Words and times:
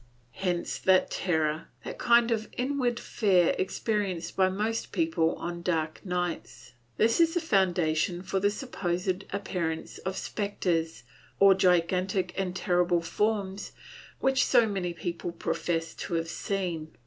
Hence 0.31 0.79
that 0.79 1.11
terror, 1.11 1.67
that 1.85 1.99
kind 1.99 2.31
of 2.31 2.49
inward 2.57 2.99
fear 2.99 3.53
experienced 3.59 4.35
by 4.35 4.49
most 4.49 4.91
people 4.91 5.35
on 5.35 5.61
dark 5.61 6.03
nights. 6.03 6.71
This 6.97 7.19
is 7.19 7.35
foundation 7.35 8.23
for 8.23 8.39
the 8.39 8.49
supposed 8.49 9.25
appearances 9.31 9.99
of 9.99 10.17
spectres, 10.17 11.03
or 11.39 11.53
gigantic 11.53 12.33
and 12.35 12.55
terrible 12.55 13.03
forms 13.03 13.73
which 14.19 14.43
so 14.43 14.67
many 14.67 14.91
people 14.91 15.31
profess 15.31 15.93
to 15.93 16.15
have 16.15 16.29
seen. 16.29 16.91